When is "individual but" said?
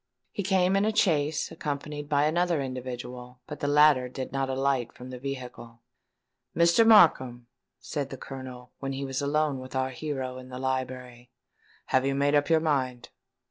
2.59-3.59